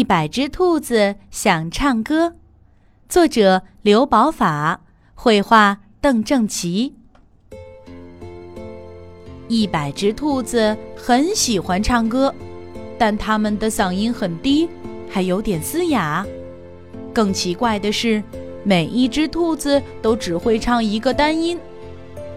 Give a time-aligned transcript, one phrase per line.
[0.00, 2.32] 一百只兔子想唱歌，
[3.06, 4.80] 作者刘宝法，
[5.14, 6.94] 绘画邓正奇。
[9.46, 12.34] 一百只兔子很喜欢唱歌，
[12.96, 14.66] 但它们的嗓音很低，
[15.06, 16.26] 还有点嘶哑。
[17.12, 18.22] 更奇怪的是，
[18.64, 21.60] 每一只兔子都只会唱一个单音，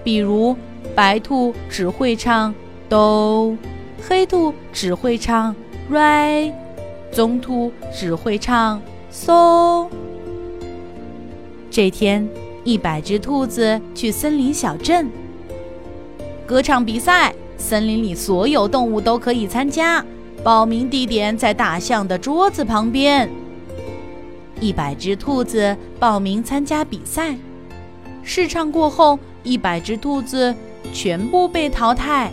[0.04, 0.54] 比如
[0.94, 2.54] 白兔只会唱
[2.90, 3.58] 哆，
[4.06, 5.56] 黑兔只会唱
[5.88, 6.54] 瑞。
[7.14, 9.88] 棕兔只会唱嗖。
[11.70, 12.28] 这天，
[12.64, 15.10] 一百只兔子去森林小镇
[16.46, 20.04] 歌唱比赛，森林里所有动物都可以参加。
[20.44, 23.30] 报名地点在大象的桌子旁边。
[24.60, 27.38] 一百只兔子报名参加比赛，
[28.24, 30.54] 试唱过后，一百只兔子
[30.92, 32.32] 全部被淘汰。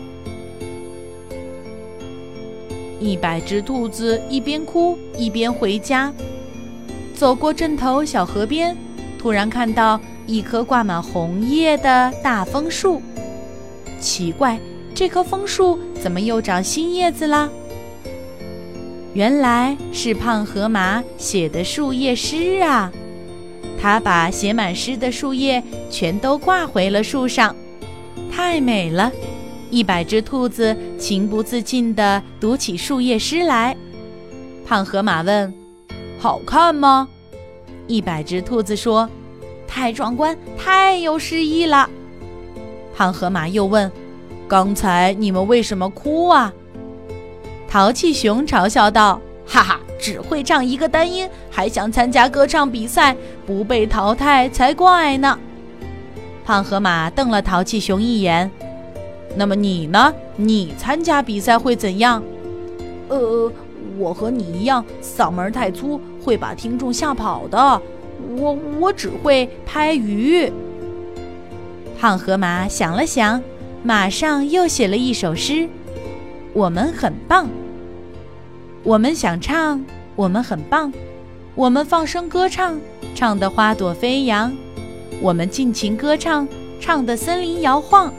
[3.01, 6.13] 一百只兔子一边哭一边回家，
[7.15, 8.77] 走过镇头小河边，
[9.19, 13.01] 突然看到一棵挂满红叶的大枫树。
[13.99, 14.59] 奇怪，
[14.95, 17.49] 这棵枫树怎么又长新叶子啦？
[19.15, 22.93] 原来是胖河马写的树叶诗啊！
[23.81, 27.57] 他把写满诗的树叶全都挂回了树上，
[28.31, 29.11] 太美了。
[29.71, 33.77] 一百只兔子情不自禁地读起树叶诗来。
[34.67, 35.53] 胖河马问
[36.19, 37.09] ：“好看吗？”
[37.87, 39.09] 一百只兔子说
[39.67, 41.89] ：“太壮观，太有诗意了。”
[42.95, 43.91] 胖河马又问
[44.47, 46.53] ：“刚才你们为什么哭啊？”
[47.69, 55.39] 淘气熊嘲笑道：“哈哈，只会唱一个单音，还想参加歌唱比赛，不被淘汰才怪呢。”
[56.45, 58.51] 胖河马瞪了淘气熊一眼。
[59.37, 60.13] 那么你呢？
[60.37, 62.23] 你参加比赛会怎样？
[63.09, 63.51] 呃，
[63.99, 67.83] 我和你一样，嗓门太粗，会把听众吓跑的。
[68.37, 70.53] 我我只会拍鱼。
[71.99, 73.43] 胖河马想了想，
[73.83, 75.69] 马上又写了一首诗：
[76.53, 77.49] 我们很棒，
[78.83, 79.85] 我们想唱，
[80.17, 80.93] 我们很棒，
[81.55, 82.79] 我们放声歌唱，
[83.15, 84.53] 唱得花朵飞扬，
[85.21, 86.47] 我们尽情歌唱，
[86.81, 88.13] 唱得森林摇晃。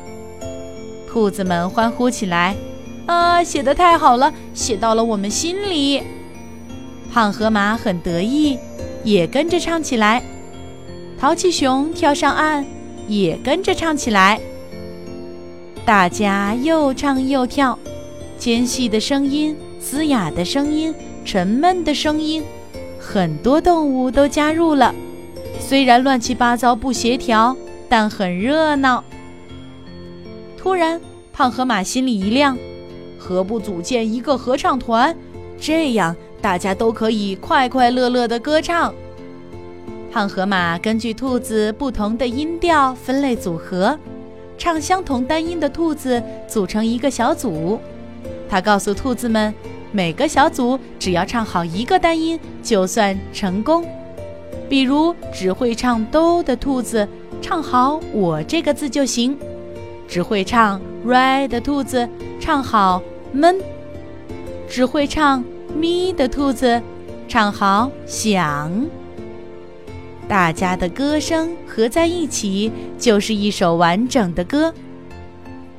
[1.11, 2.55] 兔子们欢呼起来
[3.05, 6.01] ：“啊，写得太好了，写到了我们心里！”
[7.11, 8.57] 胖河马很得意，
[9.03, 10.23] 也跟着唱起来。
[11.19, 12.66] 淘气熊跳上岸，
[13.09, 14.39] 也跟着唱起来。
[15.83, 17.77] 大家又唱又跳，
[18.38, 20.95] 尖细的声音、嘶哑的声音、
[21.25, 22.41] 沉闷的声音，
[22.97, 24.95] 很多动物都加入了。
[25.59, 27.53] 虽然乱七八糟、不协调，
[27.89, 29.03] 但很热闹。
[30.61, 31.01] 突然，
[31.33, 32.55] 胖河马心里一亮，
[33.17, 35.17] 何不组建一个合唱团？
[35.59, 38.94] 这样大家都可以快快乐乐地歌唱。
[40.11, 43.97] 胖河马根据兔子不同的音调分类组合，
[44.55, 47.79] 唱相同单音的兔子组成一个小组。
[48.47, 49.51] 他告诉兔子们，
[49.91, 53.83] 每个小组只要唱好一个单音就算成功。
[54.69, 57.07] 比如，只会唱哆的兔子，
[57.41, 59.35] 唱好“我”这个字就行。
[60.11, 62.05] 只会唱 “re” 的兔子
[62.38, 63.01] 唱好
[63.31, 63.55] “闷”，
[64.67, 65.41] 只会唱
[65.73, 66.81] “mi” 的兔子
[67.29, 68.69] 唱好“响”。
[70.27, 72.69] 大家的歌声合在一起，
[73.00, 74.73] 就是一首完整的歌。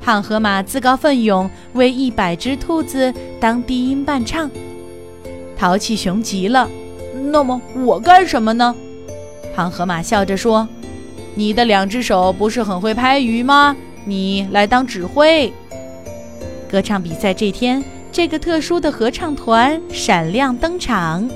[0.01, 4.51] 胖河马自告奋勇为一百只兔子当低音伴唱，
[5.59, 6.71] 淘气熊急了
[7.31, 8.75] ：“那么我干什么呢？”
[9.55, 10.67] 胖河马笑着说
[11.37, 15.53] ：“你的两只手不是很会拍鱼吗？”你来当指挥。
[16.71, 21.29] 歌唱比赛这天，这个特殊的合唱团闪亮登场。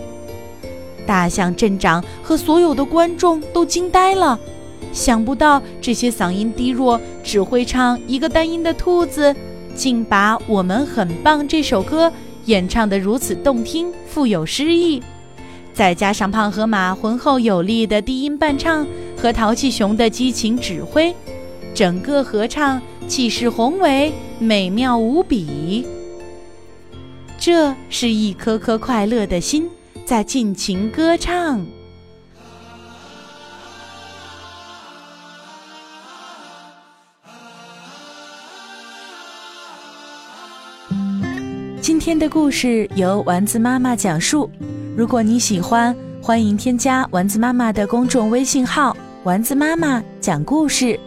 [1.07, 4.39] 大象镇长和所有的观众都惊呆了，
[4.93, 9.35] 想不到这些嗓音低弱、只会唱一个单音的兔子，
[9.75, 12.13] 竟把《我们很棒》这首歌
[12.47, 15.01] 演唱得如此动听、富有诗意。
[15.73, 18.87] 再加上胖河马浑厚有力的低音伴唱
[19.17, 21.15] 和淘气熊的激情指挥。
[21.77, 25.87] 整个合唱气势宏伟，美妙无比。
[27.39, 29.69] 这是一颗颗快乐的心
[30.07, 31.63] 在尽情歌唱。
[41.83, 44.51] 今天的故事由丸子妈妈讲述。
[44.97, 50.99] 如果你喜欢，欢迎添加丸子妈妈的公众微信号“丸子妈妈讲故事”。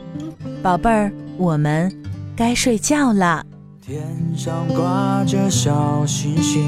[0.62, 1.90] 宝贝儿，我们
[2.36, 3.46] 该睡觉了。
[3.82, 4.04] 天
[4.36, 6.64] 上挂着小星星。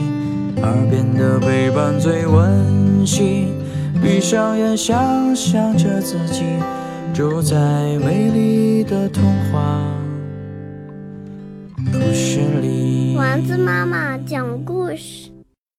[0.62, 3.50] 耳边的陪伴最温馨。
[4.02, 6.44] 闭上眼，想象着自己
[7.14, 7.56] 住在
[8.00, 9.80] 美丽的童话
[11.92, 13.16] 故事里。
[13.18, 15.31] 丸子妈妈讲故事。